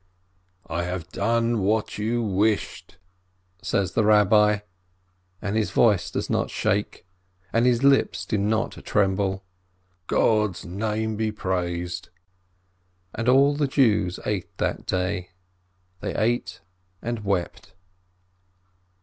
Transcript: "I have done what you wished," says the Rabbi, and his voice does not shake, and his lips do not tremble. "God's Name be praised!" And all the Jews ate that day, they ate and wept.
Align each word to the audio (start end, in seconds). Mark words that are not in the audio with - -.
"I 0.65 0.81
have 0.81 1.09
done 1.09 1.59
what 1.59 1.99
you 1.99 2.23
wished," 2.23 2.97
says 3.61 3.91
the 3.91 4.03
Rabbi, 4.03 4.61
and 5.43 5.55
his 5.55 5.69
voice 5.69 6.09
does 6.09 6.27
not 6.27 6.49
shake, 6.49 7.05
and 7.53 7.67
his 7.67 7.83
lips 7.83 8.25
do 8.25 8.39
not 8.39 8.71
tremble. 8.83 9.43
"God's 10.07 10.65
Name 10.65 11.17
be 11.17 11.31
praised!" 11.31 12.09
And 13.13 13.29
all 13.29 13.55
the 13.55 13.67
Jews 13.67 14.19
ate 14.25 14.57
that 14.57 14.87
day, 14.87 15.33
they 15.99 16.15
ate 16.15 16.61
and 17.03 17.23
wept. 17.23 17.75